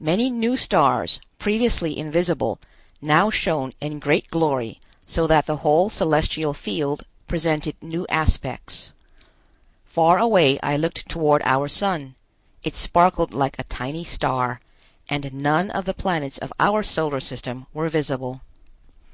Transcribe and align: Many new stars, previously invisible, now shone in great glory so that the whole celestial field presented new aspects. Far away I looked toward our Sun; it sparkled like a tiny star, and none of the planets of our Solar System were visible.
Many 0.00 0.28
new 0.28 0.58
stars, 0.58 1.18
previously 1.38 1.96
invisible, 1.96 2.60
now 3.00 3.30
shone 3.30 3.72
in 3.80 4.00
great 4.00 4.28
glory 4.28 4.82
so 5.06 5.26
that 5.26 5.46
the 5.46 5.56
whole 5.64 5.88
celestial 5.88 6.52
field 6.52 7.04
presented 7.26 7.76
new 7.82 8.06
aspects. 8.10 8.92
Far 9.86 10.18
away 10.18 10.58
I 10.62 10.76
looked 10.76 11.08
toward 11.08 11.40
our 11.46 11.68
Sun; 11.68 12.16
it 12.62 12.74
sparkled 12.74 13.32
like 13.32 13.58
a 13.58 13.64
tiny 13.64 14.04
star, 14.04 14.60
and 15.08 15.32
none 15.32 15.70
of 15.70 15.86
the 15.86 15.94
planets 15.94 16.36
of 16.36 16.52
our 16.60 16.82
Solar 16.82 17.18
System 17.20 17.66
were 17.72 17.88
visible. 17.88 18.42